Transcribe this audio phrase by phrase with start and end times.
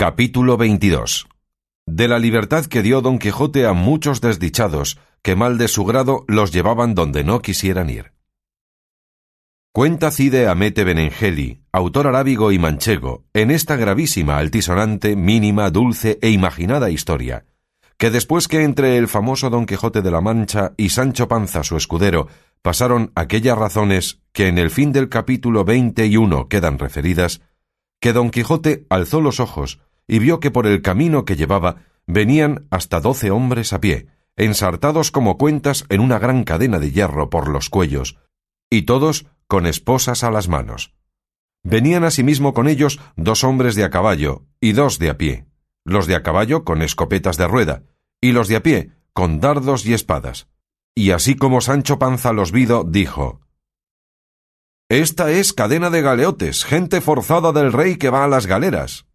[0.00, 1.26] Capítulo 22
[1.84, 6.24] De la libertad que dio Don Quijote a muchos desdichados, que mal de su grado
[6.28, 8.12] los llevaban donde no quisieran ir.
[9.72, 16.30] Cuenta Cide Amete Benengeli, autor arábigo y manchego, en esta gravísima, altisonante, mínima, dulce e
[16.30, 17.46] imaginada historia,
[17.96, 21.76] que después que entre el famoso Don Quijote de la Mancha y Sancho Panza su
[21.76, 22.28] escudero
[22.62, 27.40] pasaron aquellas razones que en el fin del capítulo veinte y uno quedan referidas,
[28.00, 32.66] que Don Quijote alzó los ojos y vio que por el camino que llevaba venían
[32.70, 37.48] hasta doce hombres a pie, ensartados como cuentas en una gran cadena de hierro por
[37.48, 38.18] los cuellos,
[38.70, 40.94] y todos con esposas a las manos.
[41.62, 45.46] Venían asimismo con ellos dos hombres de a caballo y dos de a pie,
[45.84, 47.82] los de a caballo con escopetas de rueda,
[48.20, 50.48] y los de a pie con dardos y espadas.
[50.94, 53.40] Y así como Sancho Panza los vido, dijo
[54.88, 59.07] Esta es cadena de galeotes, gente forzada del rey que va a las galeras.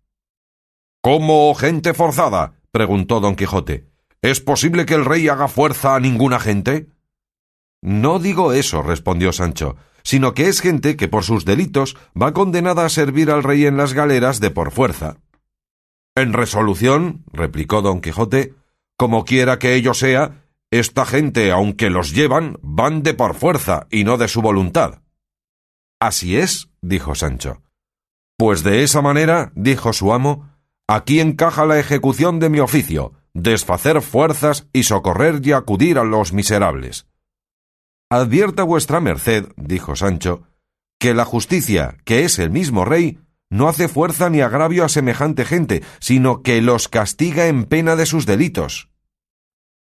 [1.06, 2.62] ¿Cómo gente forzada?
[2.72, 3.90] preguntó don Quijote.
[4.22, 6.88] ¿Es posible que el rey haga fuerza a ninguna gente?
[7.82, 12.86] No digo eso, respondió Sancho, sino que es gente que por sus delitos va condenada
[12.86, 15.18] a servir al rey en las galeras de por fuerza.
[16.16, 18.54] En resolución, replicó don Quijote,
[18.96, 24.06] como quiera que ello sea, esta gente, aunque los llevan, van de por fuerza y
[24.06, 25.02] no de su voluntad.
[26.00, 27.62] Así es, dijo Sancho.
[28.38, 30.53] Pues de esa manera, dijo su amo,
[30.88, 36.34] Aquí encaja la ejecución de mi oficio, desfacer fuerzas y socorrer y acudir a los
[36.34, 37.08] miserables.
[38.10, 40.44] Advierta vuestra merced, dijo Sancho,
[41.00, 45.46] que la justicia, que es el mismo rey, no hace fuerza ni agravio a semejante
[45.46, 48.90] gente, sino que los castiga en pena de sus delitos.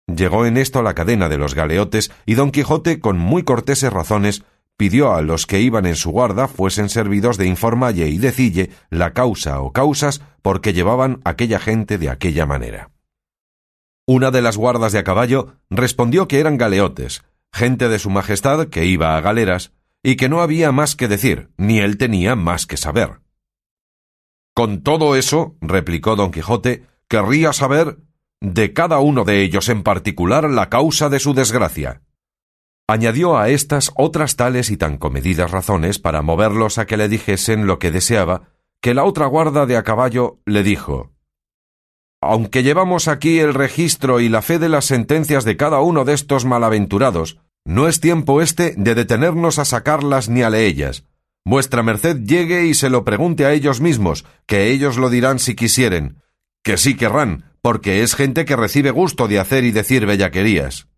[0.06, 4.44] Llegó en esto la cadena de los galeotes, y don Quijote, con muy corteses razones,
[4.78, 9.12] pidió a los que iban en su guarda fuesen servidos de informalle y decille la
[9.12, 12.90] causa o causas por que llevaban aquella gente de aquella manera.
[14.06, 18.68] Una de las guardas de a caballo respondió que eran galeotes, gente de su majestad
[18.68, 19.72] que iba a galeras,
[20.02, 23.20] y que no había más que decir, ni él tenía más que saber.
[24.54, 27.98] Con todo eso, replicó don Quijote, querría saber
[28.40, 32.02] de cada uno de ellos en particular la causa de su desgracia.
[32.90, 37.66] Añadió a estas otras tales y tan comedidas razones para moverlos a que le dijesen
[37.66, 38.48] lo que deseaba,
[38.80, 41.12] que la otra guarda de a caballo le dijo
[42.22, 46.14] Aunque llevamos aquí el registro y la fe de las sentencias de cada uno de
[46.14, 51.04] estos malaventurados, no es tiempo este de detenernos a sacarlas ni a leellas.
[51.44, 55.54] Vuestra merced llegue y se lo pregunte a ellos mismos, que ellos lo dirán si
[55.54, 56.22] quisieren,
[56.62, 60.88] que sí querrán, porque es gente que recibe gusto de hacer y decir bellaquerías.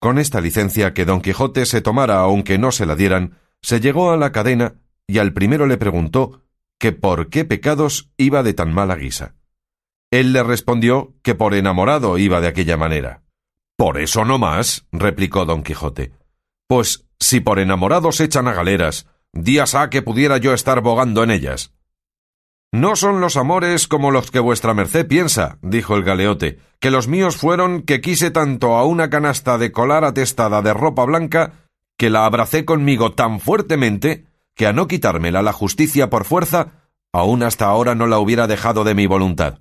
[0.00, 4.12] Con esta licencia que don Quijote se tomara aunque no se la dieran, se llegó
[4.12, 4.74] a la cadena
[5.06, 6.42] y al primero le preguntó
[6.78, 9.34] que por qué pecados iba de tan mala guisa.
[10.10, 13.22] Él le respondió que por enamorado iba de aquella manera.
[13.76, 16.12] Por eso no más, replicó don Quijote.
[16.68, 21.30] Pues si por enamorados echan a galeras, días ha que pudiera yo estar bogando en
[21.32, 21.72] ellas.
[22.72, 27.08] No son los amores como los que vuestra merced piensa, dijo el galeote, que los
[27.08, 31.52] míos fueron que quise tanto a una canasta de colar atestada de ropa blanca,
[31.96, 37.42] que la abracé conmigo tan fuertemente, que a no quitármela la justicia por fuerza, aún
[37.42, 39.60] hasta ahora no la hubiera dejado de mi voluntad.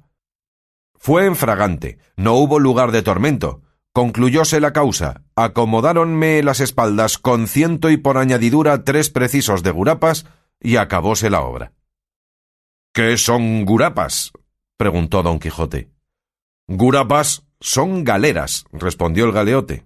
[0.98, 3.62] Fue en fragante, no hubo lugar de tormento,
[3.94, 10.26] concluyóse la causa, acomodáronme las espaldas con ciento y por añadidura tres precisos de gurapas,
[10.60, 11.77] y acabóse la obra.
[12.98, 14.32] ¿Qué son gurapas?
[14.76, 15.92] preguntó don Quijote.
[16.68, 19.86] Gurapas son galeras, respondió el galeote.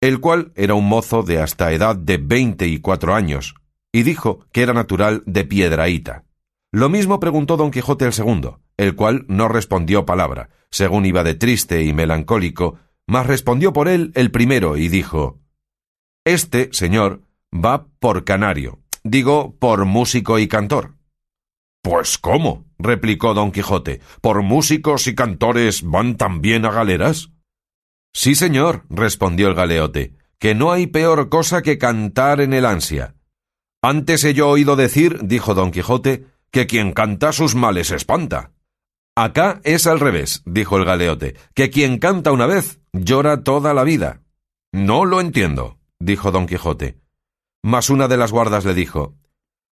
[0.00, 3.54] El cual era un mozo de hasta edad de veinte y cuatro años,
[3.92, 6.24] y dijo que era natural de Piedraíta.
[6.72, 11.34] Lo mismo preguntó don Quijote el segundo, el cual no respondió palabra, según iba de
[11.34, 15.38] triste y melancólico, mas respondió por él el primero y dijo
[16.24, 17.20] Este, señor,
[17.54, 20.94] va por canario, digo por músico y cantor.
[21.84, 27.28] Pues cómo, replicó don Quijote, ¿por músicos y cantores van también a galeras?
[28.14, 33.16] Sí, señor, respondió el galeote, que no hay peor cosa que cantar en el ansia.
[33.82, 38.52] Antes he yo oído decir, dijo don Quijote, que quien canta sus males espanta.
[39.14, 43.84] Acá es al revés, dijo el galeote, que quien canta una vez llora toda la
[43.84, 44.22] vida.
[44.72, 46.98] No lo entiendo, dijo don Quijote.
[47.62, 49.16] Mas una de las guardas le dijo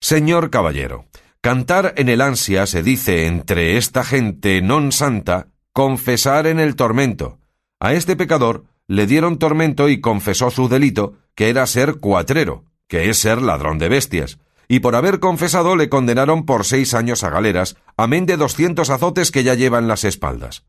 [0.00, 1.04] Señor caballero,
[1.40, 7.38] Cantar en el ansia se dice entre esta gente non santa confesar en el tormento.
[7.78, 13.08] A este pecador le dieron tormento y confesó su delito, que era ser cuatrero, que
[13.08, 17.30] es ser ladrón de bestias, y por haber confesado le condenaron por seis años a
[17.30, 20.64] galeras, amén de doscientos azotes que ya lleva en las espaldas.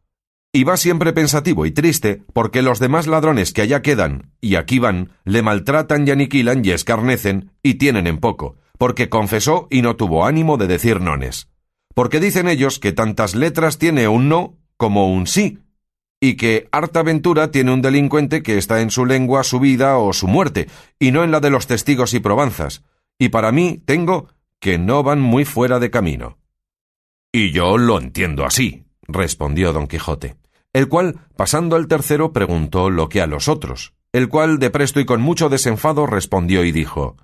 [0.54, 4.77] Y va siempre pensativo y triste porque los demás ladrones que allá quedan y aquí
[4.77, 9.97] van le maltratan y aniquilan y escarnecen y tienen en poco, porque confesó y no
[9.97, 11.49] tuvo ánimo de decir nones.
[11.93, 15.59] Porque dicen ellos que tantas letras tiene un no como un sí,
[16.21, 20.13] y que harta ventura tiene un delincuente que está en su lengua su vida o
[20.13, 22.81] su muerte, y no en la de los testigos y probanzas,
[23.19, 24.29] y para mí tengo
[24.61, 26.37] que no van muy fuera de camino.
[27.33, 30.37] Y yo lo entiendo así, respondió don Quijote,
[30.71, 35.01] el cual, pasando al tercero, preguntó lo que a los otros, el cual de presto
[35.01, 37.17] y con mucho desenfado respondió y dijo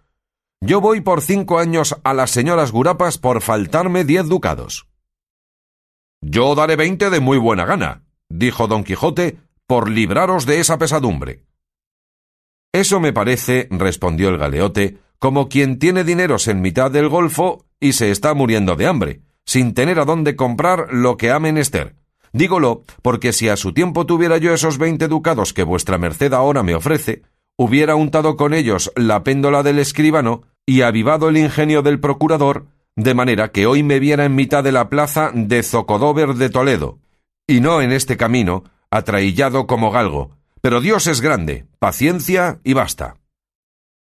[0.61, 4.87] Yo voy por cinco años a las señoras gurapas por faltarme diez ducados.
[6.21, 9.37] Yo daré veinte de muy buena gana, dijo don Quijote,
[9.67, 11.43] por libraros de esa pesadumbre.
[12.73, 17.93] Eso me parece, respondió el galeote, como quien tiene dineros en mitad del golfo y
[17.93, 21.95] se está muriendo de hambre, sin tener a dónde comprar lo que ha menester.
[22.33, 26.63] Dígolo, porque si a su tiempo tuviera yo esos veinte ducados que vuestra merced ahora
[26.63, 27.21] me ofrece,
[27.57, 32.65] hubiera untado con ellos la péndola del escribano y avivado el ingenio del procurador,
[32.95, 36.99] de manera que hoy me viera en mitad de la plaza de Zocodover de Toledo,
[37.47, 40.31] y no en este camino, atraillado como galgo.
[40.61, 43.17] Pero Dios es grande, paciencia y basta.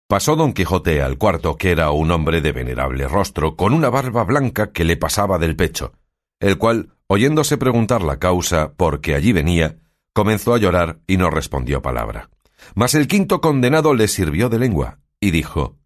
[0.08, 4.24] Pasó don Quijote al cuarto, que era un hombre de venerable rostro, con una barba
[4.24, 5.92] blanca que le pasaba del pecho,
[6.40, 9.80] el cual, oyéndose preguntar la causa por qué allí venía,
[10.14, 12.30] comenzó a llorar y no respondió palabra.
[12.76, 15.78] Mas el quinto condenado le sirvió de lengua, y dijo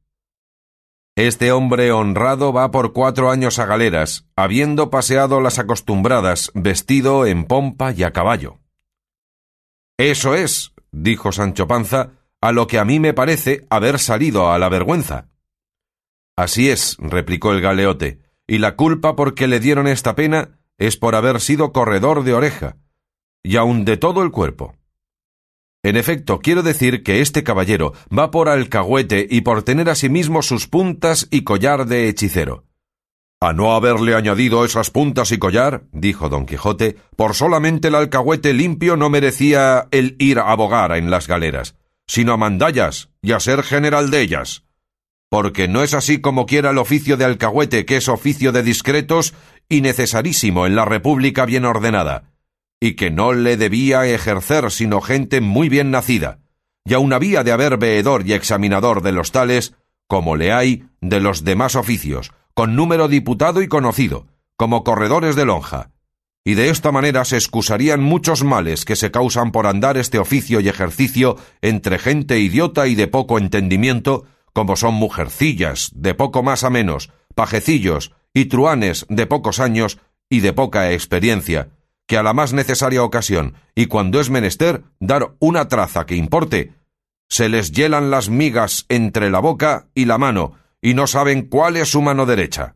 [1.15, 7.45] Este hombre honrado va por cuatro años a galeras, habiendo paseado las acostumbradas, vestido en
[7.45, 8.59] pompa y a caballo.
[9.97, 14.57] Eso es, dijo Sancho Panza, a lo que a mí me parece haber salido a
[14.57, 15.27] la vergüenza.
[16.35, 20.97] Así es, replicó el galeote, y la culpa por que le dieron esta pena es
[20.97, 22.77] por haber sido corredor de oreja,
[23.43, 24.75] y aun de todo el cuerpo.
[25.83, 30.67] En efecto, quiero decir que este caballero va por alcahuete y por tener asimismo sus
[30.67, 32.65] puntas y collar de hechicero.
[33.39, 38.53] A no haberle añadido esas puntas y collar, dijo don Quijote, por solamente el alcahuete
[38.53, 41.75] limpio no merecía el ir a bogar en las galeras
[42.11, 44.65] sino a mandallas y a ser general de ellas.
[45.29, 49.33] Porque no es así como quiera el oficio de alcahuete, que es oficio de discretos
[49.69, 52.30] y necesarísimo en la república bien ordenada,
[52.81, 56.39] y que no le debía ejercer sino gente muy bien nacida,
[56.83, 59.75] y aun había de haber veedor y examinador de los tales,
[60.07, 65.45] como le hay de los demás oficios, con número diputado y conocido, como corredores de
[65.45, 65.91] lonja,
[66.43, 70.59] y de esta manera se excusarían muchos males que se causan por andar este oficio
[70.59, 76.63] y ejercicio entre gente idiota y de poco entendimiento, como son mujercillas, de poco más
[76.63, 79.99] a menos, pajecillos y truanes de pocos años
[80.29, 81.69] y de poca experiencia,
[82.11, 86.73] que a la más necesaria ocasión, y cuando es menester dar una traza que importe,
[87.29, 91.77] se les hielan las migas entre la boca y la mano, y no saben cuál
[91.77, 92.75] es su mano derecha.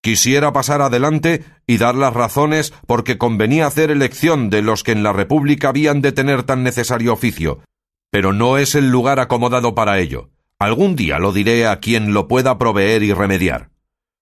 [0.00, 5.02] Quisiera pasar adelante y dar las razones porque convenía hacer elección de los que en
[5.02, 7.64] la República habían de tener tan necesario oficio,
[8.12, 10.30] pero no es el lugar acomodado para ello.
[10.60, 13.70] Algún día lo diré a quien lo pueda proveer y remediar.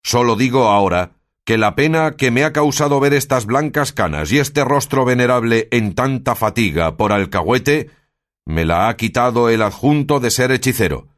[0.03, 1.18] Solo digo ahora
[1.49, 5.67] que la pena que me ha causado ver estas blancas canas y este rostro venerable
[5.71, 7.89] en tanta fatiga por alcahuete,
[8.45, 11.09] me la ha quitado el adjunto de ser hechicero,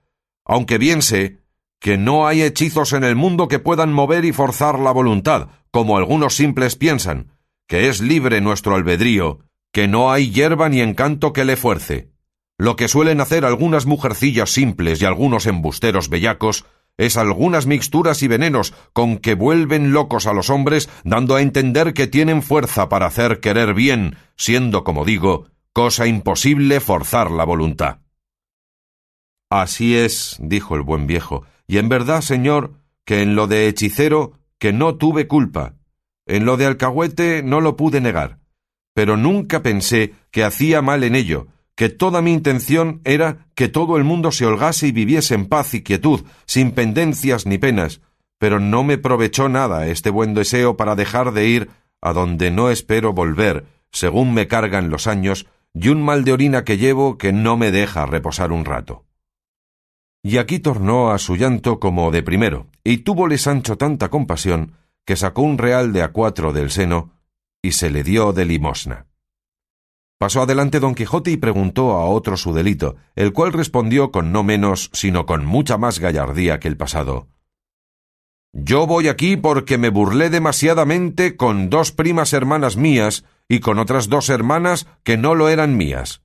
[0.45, 1.39] aunque bien sé
[1.81, 5.97] que no hay hechizos en el mundo que puedan mover y forzar la voluntad, como
[5.97, 7.33] algunos simples piensan,
[7.67, 9.41] que es libre nuestro albedrío,
[9.73, 12.13] que no hay hierba ni encanto que le fuerce.
[12.57, 16.67] Lo que suelen hacer algunas mujercillas simples y algunos embusteros bellacos
[17.01, 21.95] es algunas mixturas y venenos con que vuelven locos a los hombres, dando a entender
[21.95, 28.01] que tienen fuerza para hacer querer bien, siendo, como digo, cosa imposible forzar la voluntad.
[29.49, 32.75] Así es, dijo el buen viejo, y en verdad, señor,
[33.07, 35.77] que en lo de hechicero, que no tuve culpa.
[36.27, 38.41] En lo de alcahuete no lo pude negar.
[38.93, 41.47] Pero nunca pensé que hacía mal en ello,
[41.81, 45.73] que toda mi intención era que todo el mundo se holgase y viviese en paz
[45.73, 48.03] y quietud, sin pendencias ni penas,
[48.37, 51.71] pero no me provechó nada este buen deseo para dejar de ir
[52.03, 56.65] a donde no espero volver, según me cargan los años, y un mal de orina
[56.65, 59.07] que llevo que no me deja reposar un rato.
[60.23, 64.75] Y aquí tornó a su llanto como de primero, y túvole Sancho tanta compasión
[65.07, 67.13] que sacó un real de a cuatro del seno
[67.63, 69.07] y se le dio de limosna.
[70.21, 74.43] Pasó adelante don Quijote y preguntó a otro su delito, el cual respondió con no
[74.43, 77.29] menos, sino con mucha más gallardía que el pasado.
[78.53, 84.11] Yo voy aquí porque me burlé demasiadamente con dos primas hermanas mías y con otras
[84.11, 86.21] dos hermanas que no lo eran mías.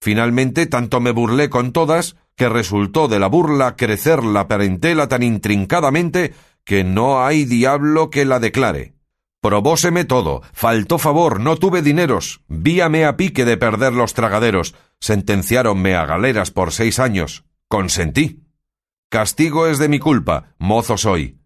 [0.00, 5.22] Finalmente, tanto me burlé con todas que resultó de la burla crecer la parentela tan
[5.22, 6.34] intrincadamente
[6.64, 8.99] que no hay diablo que la declare.
[9.42, 15.94] Probóseme todo, faltó favor, no tuve dineros, víame a pique de perder los tragaderos, sentenciáronme
[15.94, 18.44] a galeras por seis años, consentí.
[19.10, 21.38] Castigo es de mi culpa, mozo soy.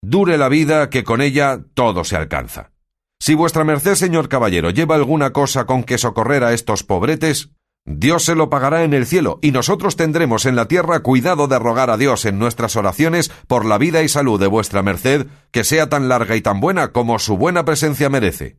[0.00, 2.70] Dure la vida que con ella todo se alcanza.
[3.18, 7.50] Si vuestra merced, señor caballero, lleva alguna cosa con que socorrer a estos pobretes,
[7.86, 11.58] Dios se lo pagará en el cielo, y nosotros tendremos en la tierra cuidado de
[11.58, 15.64] rogar a Dios en nuestras oraciones por la vida y salud de vuestra merced, que
[15.64, 18.56] sea tan larga y tan buena como su buena presencia merece.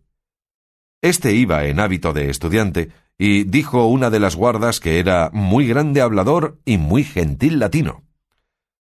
[1.02, 5.68] Este iba en hábito de estudiante, y dijo una de las guardas que era muy
[5.68, 8.04] grande hablador y muy gentil latino.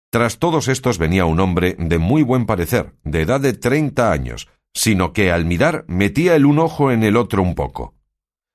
[0.10, 4.50] Tras todos estos venía un hombre de muy buen parecer, de edad de treinta años,
[4.74, 7.97] sino que al mirar metía el un ojo en el otro un poco.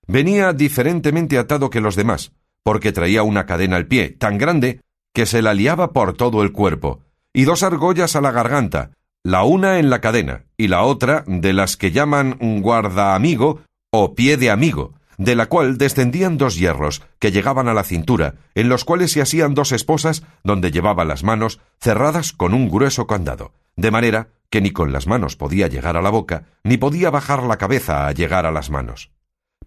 [0.06, 2.32] Venía diferentemente atado que los demás,
[2.62, 4.80] porque traía una cadena al pie tan grande
[5.14, 7.00] que se la liaba por todo el cuerpo,
[7.32, 8.90] y dos argollas a la garganta,
[9.24, 14.14] la una en la cadena y la otra de las que llaman guarda amigo o
[14.14, 18.68] pie de amigo, de la cual descendían dos hierros que llegaban a la cintura, en
[18.68, 23.52] los cuales se asían dos esposas donde llevaba las manos cerradas con un grueso candado,
[23.76, 27.42] de manera que ni con las manos podía llegar a la boca, ni podía bajar
[27.44, 29.10] la cabeza a llegar a las manos.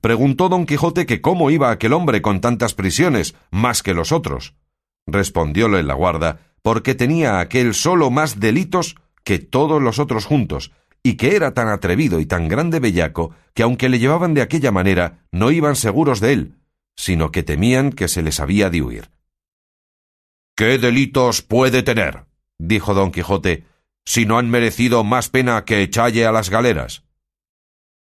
[0.01, 4.55] Preguntó don Quijote que cómo iba aquel hombre con tantas prisiones, más que los otros.
[5.07, 10.71] Respondióle la guarda, porque tenía aquel solo más delitos que todos los otros juntos,
[11.03, 14.71] y que era tan atrevido y tan grande bellaco que aunque le llevaban de aquella
[14.71, 16.55] manera, no iban seguros de él,
[16.95, 19.09] sino que temían que se les había de huir.
[20.55, 22.25] ¿Qué delitos puede tener?
[22.57, 23.65] dijo don Quijote,
[24.05, 27.04] si no han merecido más pena que echalle a las galeras.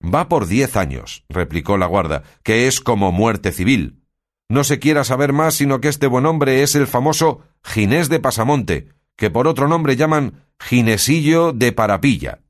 [0.04, 4.02] Va por diez años, replicó la guarda, que es como muerte civil.
[4.50, 8.20] No se quiera saber más sino que este buen hombre es el famoso Ginés de
[8.20, 12.42] Pasamonte, que por otro nombre llaman Ginesillo de Parapilla.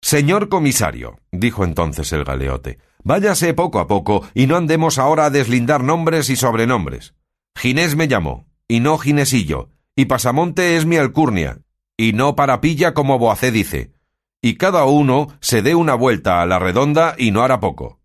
[0.00, 5.30] Señor comisario, dijo entonces el galeote, váyase poco a poco y no andemos ahora a
[5.30, 7.14] deslindar nombres y sobrenombres.
[7.56, 11.60] Ginés me llamó, y no Ginesillo, y Pasamonte es mi alcurnia,
[11.96, 13.93] y no Parapilla como Boacé dice,
[14.44, 18.02] y cada uno se dé una vuelta a la redonda y no hará poco.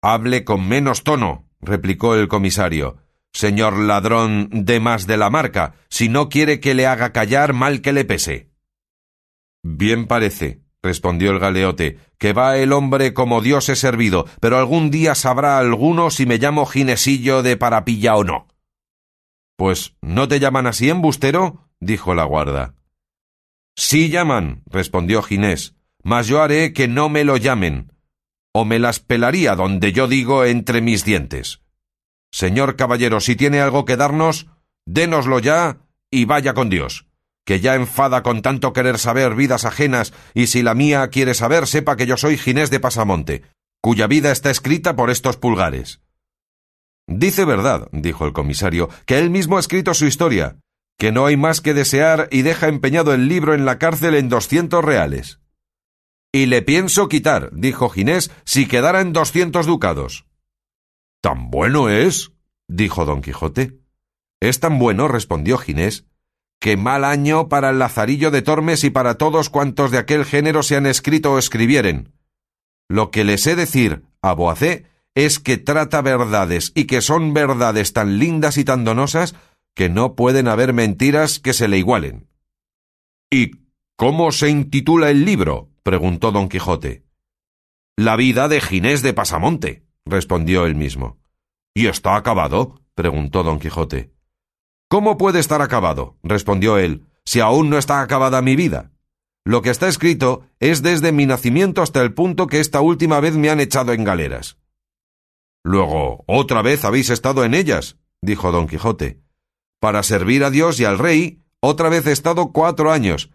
[0.00, 2.96] Hable con menos tono, replicó el comisario.
[3.30, 7.82] Señor ladrón de más de la marca, si no quiere que le haga callar mal
[7.82, 8.52] que le pese.
[9.62, 14.90] Bien parece, respondió el galeote, que va el hombre como Dios he servido, pero algún
[14.90, 18.48] día sabrá alguno si me llamo Ginesillo de Parapilla o no.
[19.56, 21.68] Pues ¿no te llaman así, embustero?
[21.80, 22.76] dijo la guarda.
[23.76, 27.92] Sí llaman, respondió Ginés, mas yo haré que no me lo llamen,
[28.52, 31.60] o me las pelaría donde yo digo entre mis dientes.
[32.30, 34.46] Señor caballero, si tiene algo que darnos,
[34.86, 35.78] dénoslo ya
[36.10, 37.06] y vaya con Dios,
[37.44, 41.66] que ya enfada con tanto querer saber vidas ajenas, y si la mía quiere saber,
[41.66, 43.42] sepa que yo soy Ginés de Pasamonte,
[43.80, 46.00] cuya vida está escrita por estos pulgares.
[47.06, 50.56] Dice verdad, dijo el comisario, que él mismo ha escrito su historia,
[50.98, 54.28] que no hay más que desear y deja empeñado el libro en la cárcel en
[54.28, 55.40] doscientos reales.
[56.32, 60.26] Y le pienso quitar, dijo Ginés, si quedara en doscientos ducados.
[61.20, 62.32] ¿Tan bueno es?
[62.68, 63.78] dijo don Quijote.
[64.40, 66.06] Es tan bueno, respondió Ginés,
[66.60, 70.62] que mal año para el Lazarillo de Tormes y para todos cuantos de aquel género
[70.62, 72.12] se han escrito o escribieren.
[72.88, 77.92] Lo que les he decir a Boacé es que trata verdades y que son verdades
[77.92, 79.34] tan lindas y tan donosas
[79.74, 82.28] que no pueden haber mentiras que se le igualen.
[83.30, 83.52] ¿Y
[83.96, 85.70] cómo se intitula el libro?
[85.82, 87.04] preguntó don Quijote.
[87.96, 91.18] La vida de Ginés de Pasamonte, respondió él mismo.
[91.74, 92.80] ¿Y está acabado?
[92.94, 94.12] preguntó don Quijote.
[94.88, 96.16] ¿Cómo puede estar acabado?
[96.22, 98.92] respondió él, si aún no está acabada mi vida.
[99.44, 103.36] Lo que está escrito es desde mi nacimiento hasta el punto que esta última vez
[103.36, 104.58] me han echado en galeras.
[105.64, 109.23] Luego, otra vez habéis estado en ellas, dijo don Quijote.
[109.84, 113.28] Para servir a Dios y al rey, otra vez he estado cuatro años.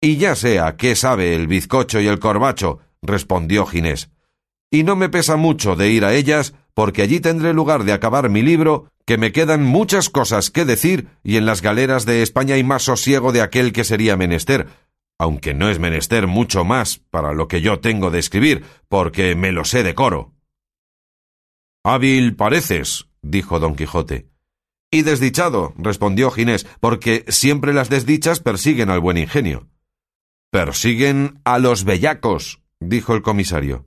[0.00, 4.10] Y ya sea qué sabe el bizcocho y el corbacho, respondió Ginés.
[4.68, 8.30] Y no me pesa mucho de ir a ellas, porque allí tendré lugar de acabar
[8.30, 12.56] mi libro, que me quedan muchas cosas que decir, y en las galeras de España
[12.56, 14.66] hay más sosiego de aquel que sería menester,
[15.20, 19.52] aunque no es menester mucho más para lo que yo tengo de escribir, porque me
[19.52, 20.32] lo sé de coro.
[21.84, 24.26] Hábil pareces, dijo don Quijote
[24.90, 29.68] Y desdichado, respondió Ginés, porque siempre las desdichas persiguen al buen ingenio.
[30.50, 33.86] Persiguen a los bellacos, dijo el comisario.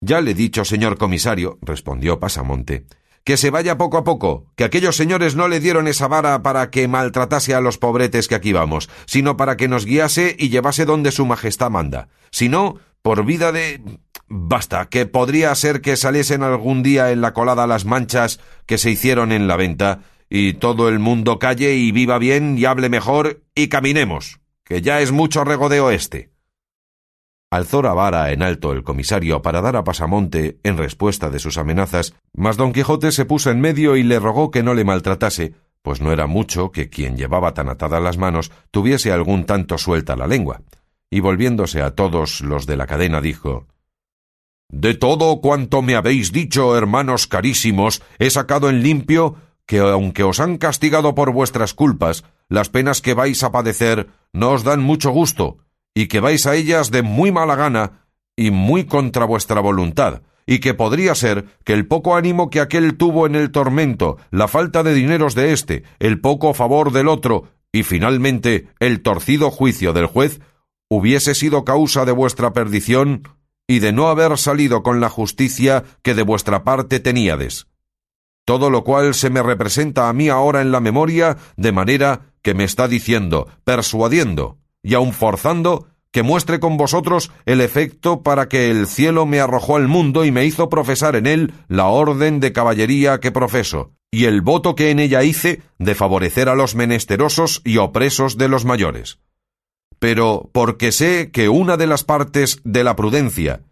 [0.00, 2.86] Ya le he dicho, señor comisario, respondió Pasamonte,
[3.24, 6.70] que se vaya poco a poco, que aquellos señores no le dieron esa vara para
[6.70, 10.84] que maltratase a los pobretes que aquí vamos, sino para que nos guiase y llevase
[10.84, 12.08] donde su majestad manda.
[12.30, 13.80] Si no, por vida de.
[14.28, 18.90] Basta, que podría ser que saliesen algún día en la colada las manchas que se
[18.90, 20.00] hicieron en la venta,
[20.30, 25.00] y todo el mundo calle y viva bien y hable mejor y caminemos, que ya
[25.00, 26.33] es mucho regodeo este.
[27.54, 31.56] Alzó la vara en alto el comisario para dar a Pasamonte en respuesta de sus
[31.56, 35.54] amenazas, mas don Quijote se puso en medio y le rogó que no le maltratase,
[35.80, 40.16] pues no era mucho que quien llevaba tan atadas las manos tuviese algún tanto suelta
[40.16, 40.62] la lengua.
[41.10, 43.68] Y volviéndose a todos los de la cadena dijo
[44.68, 50.40] De todo cuanto me habéis dicho, hermanos carísimos, he sacado en limpio que aunque os
[50.40, 55.12] han castigado por vuestras culpas, las penas que vais a padecer no os dan mucho
[55.12, 55.58] gusto,
[55.94, 58.04] y que vais a ellas de muy mala gana
[58.36, 62.96] y muy contra vuestra voluntad, y que podría ser que el poco ánimo que aquel
[62.96, 67.48] tuvo en el tormento, la falta de dineros de éste, el poco favor del otro,
[67.72, 70.40] y finalmente el torcido juicio del juez,
[70.88, 73.22] hubiese sido causa de vuestra perdición
[73.66, 77.66] y de no haber salido con la justicia que de vuestra parte teníades.
[78.44, 82.52] Todo lo cual se me representa a mí ahora en la memoria de manera que
[82.52, 88.70] me está diciendo, persuadiendo, y aun forzando que muestre con vosotros el efecto para que
[88.70, 92.52] el cielo me arrojó al mundo y me hizo profesar en él la orden de
[92.52, 97.62] caballería que profeso, y el voto que en ella hice de favorecer a los menesterosos
[97.64, 99.18] y opresos de los mayores.
[99.98, 103.62] Pero porque sé que una de las partes de la prudencia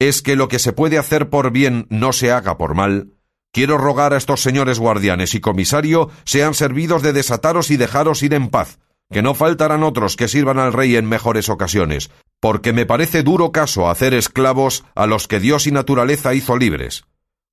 [0.00, 3.12] es que lo que se puede hacer por bien no se haga por mal,
[3.52, 8.34] quiero rogar a estos señores guardianes y comisario sean servidos de desataros y dejaros ir
[8.34, 12.10] en paz, que no faltarán otros que sirvan al rey en mejores ocasiones,
[12.40, 17.04] porque me parece duro caso hacer esclavos a los que Dios y naturaleza hizo libres.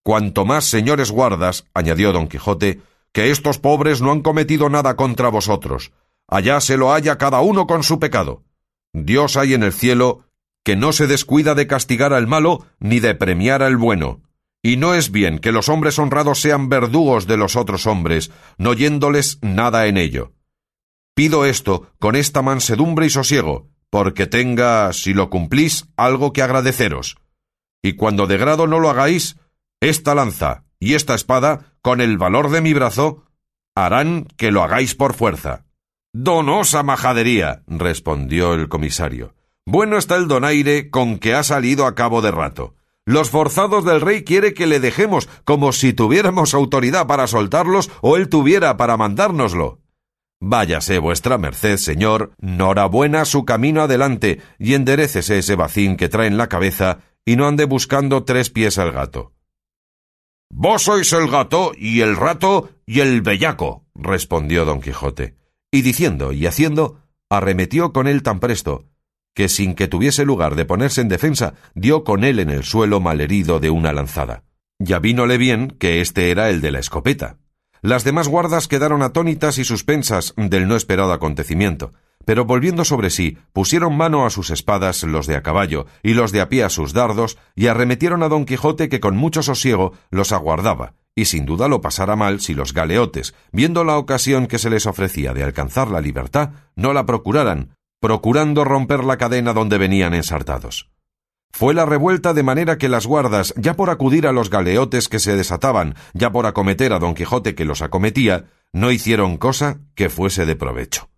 [0.04, 2.82] Cuanto más, señores guardas, añadió don Quijote,
[3.14, 5.94] que estos pobres no han cometido nada contra vosotros.
[6.28, 8.44] Allá se lo haya cada uno con su pecado.
[8.92, 10.26] Dios hay en el cielo
[10.64, 14.22] que no se descuida de castigar al malo ni de premiar al bueno.
[14.62, 18.74] Y no es bien que los hombres honrados sean verdugos de los otros hombres, no
[18.74, 20.32] yéndoles nada en ello.
[21.16, 27.18] Pido esto con esta mansedumbre y sosiego, porque tenga, si lo cumplís, algo que agradeceros.
[27.84, 29.38] Y cuando de grado no lo hagáis,
[29.80, 33.26] esta lanza y esta espada, con el valor de mi brazo,
[33.76, 35.66] harán que lo hagáis por fuerza.
[36.14, 39.36] Donosa majadería, respondió el comisario.
[39.66, 42.76] Bueno está el donaire con que ha salido a cabo de rato.
[43.06, 48.18] Los forzados del rey quiere que le dejemos como si tuviéramos autoridad para soltarlos o
[48.18, 49.83] él tuviera para mandárnoslo.
[50.46, 56.36] Váyase vuestra merced, señor, norabuena su camino adelante, y enderécese ese bacín que trae en
[56.36, 59.32] la cabeza, y no ande buscando tres pies al gato.
[60.52, 65.38] Vos sois el gato, y el rato, y el bellaco, respondió don Quijote,
[65.72, 68.90] y diciendo y haciendo, arremetió con él tan presto,
[69.34, 73.00] que sin que tuviese lugar de ponerse en defensa, dio con él en el suelo
[73.00, 74.44] malherido de una lanzada.
[74.78, 77.38] Ya vínole bien que este era el de la escopeta,
[77.84, 81.92] las demás guardas quedaron atónitas y suspensas del no esperado acontecimiento,
[82.24, 86.32] pero volviendo sobre sí, pusieron mano a sus espadas los de a caballo y los
[86.32, 89.92] de a pie a sus dardos, y arremetieron a don Quijote que con mucho sosiego
[90.10, 94.60] los aguardaba, y sin duda lo pasara mal si los galeotes, viendo la ocasión que
[94.60, 99.78] se les ofrecía de alcanzar la libertad, no la procuraran, procurando romper la cadena donde
[99.78, 100.90] venían ensartados.
[101.56, 105.20] Fue la revuelta de manera que las guardas, ya por acudir a los galeotes que
[105.20, 110.10] se desataban, ya por acometer a don Quijote que los acometía, no hicieron cosa que
[110.10, 111.10] fuese de provecho.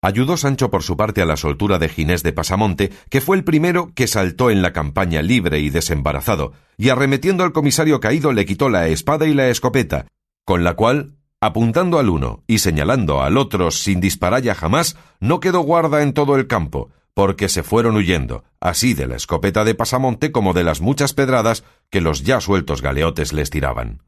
[0.00, 3.42] Ayudó Sancho por su parte a la soltura de Ginés de Pasamonte, que fue el
[3.42, 8.46] primero que saltó en la campaña libre y desembarazado, y arremetiendo al comisario caído le
[8.46, 10.06] quitó la espada y la escopeta,
[10.46, 15.40] con la cual, apuntando al uno y señalando al otro sin disparar ya jamás, no
[15.40, 19.74] quedó guarda en todo el campo, porque se fueron huyendo, así de la escopeta de
[19.74, 24.02] Pasamonte como de las muchas pedradas que los ya sueltos galeotes les tiraban.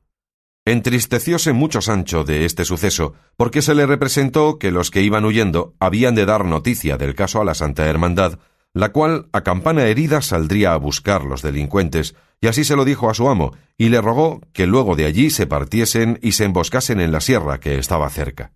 [0.64, 5.74] Entristecióse mucho Sancho de este suceso, porque se le representó que los que iban huyendo
[5.80, 8.38] habían de dar noticia del caso a la Santa Hermandad,
[8.72, 13.10] la cual a campana herida saldría a buscar los delincuentes, y así se lo dijo
[13.10, 17.00] a su amo, y le rogó que luego de allí se partiesen y se emboscasen
[17.00, 18.52] en la sierra que estaba cerca.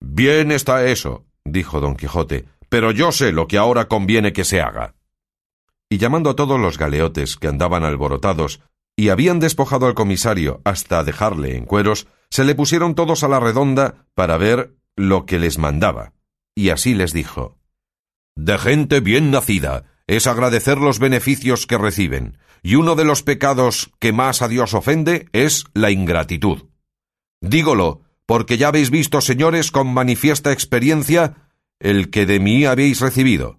[0.00, 4.62] Bien está eso, dijo don Quijote, pero yo sé lo que ahora conviene que se
[4.62, 4.94] haga.
[5.90, 8.62] Y llamando a todos los galeotes que andaban alborotados,
[8.96, 13.40] y habían despojado al comisario hasta dejarle en cueros, se le pusieron todos a la
[13.40, 16.14] redonda para ver lo que les mandaba.
[16.54, 17.58] Y así les dijo
[18.36, 23.90] De gente bien nacida es agradecer los beneficios que reciben, y uno de los pecados
[23.98, 26.70] que más a Dios ofende es la ingratitud.
[27.42, 31.51] Dígolo, porque ya habéis visto, señores, con manifiesta experiencia,
[31.82, 33.58] el que de mí habéis recibido,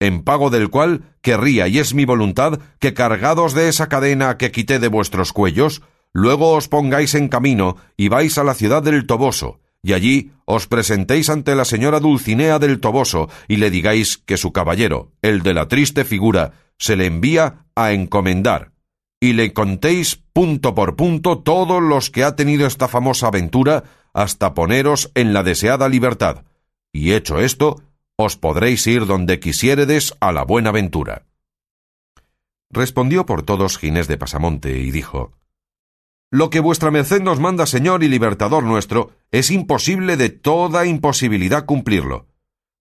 [0.00, 4.50] en pago del cual querría, y es mi voluntad, que cargados de esa cadena que
[4.50, 5.80] quité de vuestros cuellos,
[6.12, 10.66] luego os pongáis en camino y vais a la ciudad del Toboso, y allí os
[10.66, 15.54] presentéis ante la señora Dulcinea del Toboso y le digáis que su caballero, el de
[15.54, 18.72] la triste figura, se le envía a encomendar,
[19.20, 24.52] y le contéis punto por punto todos los que ha tenido esta famosa aventura hasta
[24.52, 26.44] poneros en la deseada libertad,
[26.92, 27.82] y hecho esto,
[28.16, 31.26] os podréis ir donde quisiéredes a la buena ventura.
[32.70, 35.32] Respondió por todos Ginés de Pasamonte y dijo
[36.30, 41.64] Lo que vuestra merced nos manda, señor y libertador nuestro, es imposible de toda imposibilidad
[41.64, 42.26] cumplirlo,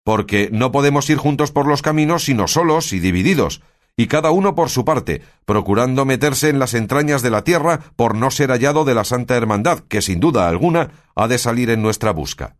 [0.03, 3.61] porque no podemos ir juntos por los caminos sino solos y divididos,
[3.97, 8.15] y cada uno por su parte, procurando meterse en las entrañas de la tierra por
[8.15, 11.81] no ser hallado de la Santa Hermandad, que sin duda alguna ha de salir en
[11.81, 12.55] nuestra busca.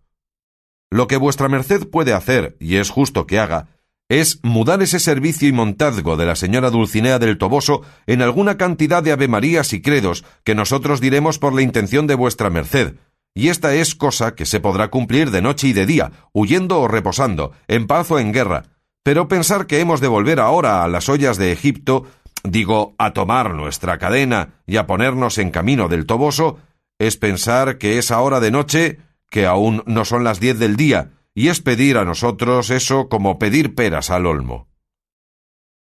[0.92, 3.70] Lo que vuestra merced puede hacer, y es justo que haga,
[4.10, 9.02] es mudar ese servicio y montazgo de la señora Dulcinea del Toboso en alguna cantidad
[9.02, 12.96] de avemarías y credos que nosotros diremos por la intención de vuestra merced,
[13.34, 16.90] y esta es cosa que se podrá cumplir de noche y de día, huyendo o
[16.90, 18.64] reposando, en paz o en guerra.
[19.02, 22.06] Pero pensar que hemos de volver ahora a las ollas de Egipto,
[22.44, 26.60] digo, a tomar nuestra cadena y a ponernos en camino del Toboso,
[27.00, 29.00] es pensar que esa hora de noche
[29.32, 33.40] que aún no son las diez del día, y es pedir a nosotros eso como
[33.40, 34.68] pedir peras al olmo.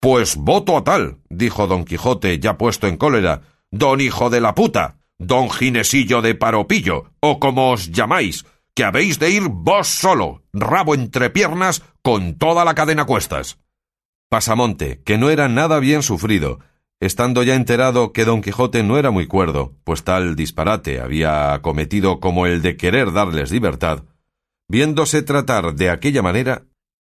[0.01, 4.55] Pues voto a tal, dijo don Quijote, ya puesto en cólera, don hijo de la
[4.55, 10.43] puta, don Ginesillo de Paropillo, o como os llamáis, que habéis de ir vos solo,
[10.53, 13.59] rabo entre piernas, con toda la cadena cuestas.
[14.31, 16.61] Pasamonte, que no era nada bien sufrido,
[17.03, 22.21] Estando ya enterado que don Quijote no era muy cuerdo, pues tal disparate había cometido
[22.21, 24.05] como el de querer darles libertad,
[24.69, 26.63] viéndose tratar de aquella manera,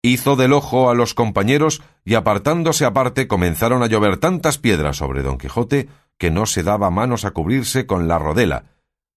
[0.03, 5.23] hizo del ojo a los compañeros y apartándose aparte comenzaron a llover tantas piedras sobre
[5.23, 8.65] don Quijote que no se daba manos a cubrirse con la rodela,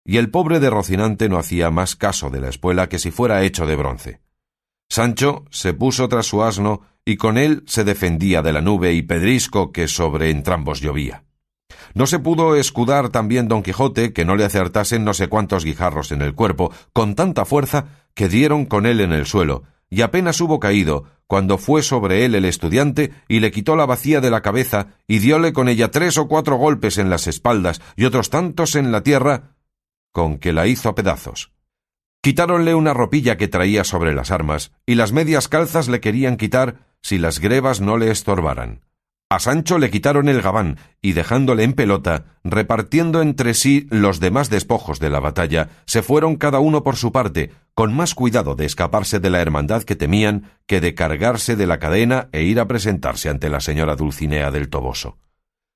[0.05, 3.43] y el pobre de Rocinante no hacía más caso de la espuela que si fuera
[3.43, 4.21] hecho de bronce.
[4.91, 9.01] Sancho se puso tras su asno y con él se defendía de la nube y
[9.01, 11.23] pedrisco que sobre entrambos llovía.
[11.93, 16.12] No se pudo escudar también don Quijote que no le acertasen no sé cuántos guijarros
[16.12, 20.41] en el cuerpo, con tanta fuerza que dieron con él en el suelo, y apenas
[20.41, 24.41] hubo caído, cuando fue sobre él el estudiante y le quitó la vacía de la
[24.41, 28.75] cabeza y dióle con ella tres o cuatro golpes en las espaldas y otros tantos
[28.75, 29.56] en la tierra,
[30.12, 31.54] con que la hizo a pedazos.
[32.23, 36.75] Quitáronle una ropilla que traía sobre las armas, y las medias calzas le querían quitar
[37.01, 38.81] si las grebas no le estorbaran.
[39.27, 44.51] A Sancho le quitaron el gabán y dejándole en pelota, repartiendo entre sí los demás
[44.51, 48.65] despojos de la batalla, se fueron cada uno por su parte, con más cuidado de
[48.65, 52.67] escaparse de la hermandad que temían que de cargarse de la cadena e ir a
[52.67, 55.17] presentarse ante la señora Dulcinea del Toboso.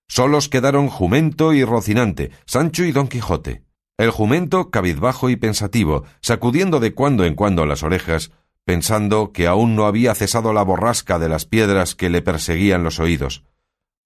[0.07, 3.63] Solos quedaron Jumento y Rocinante, Sancho y Don Quijote.
[3.97, 8.31] El jumento cabizbajo y pensativo, sacudiendo de cuando en cuando las orejas,
[8.65, 12.99] pensando que aún no había cesado la borrasca de las piedras que le perseguían los
[12.99, 13.43] oídos.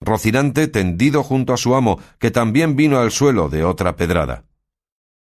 [0.00, 4.44] Rocinante tendido junto a su amo, que también vino al suelo de otra pedrada.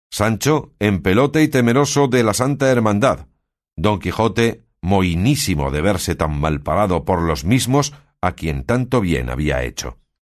[0.10, 3.28] Sancho en pelote y temeroso de la Santa Hermandad.
[3.76, 9.30] Don Quijote mohinísimo de verse tan mal parado por los mismos a quien tanto bien
[9.30, 9.97] había hecho.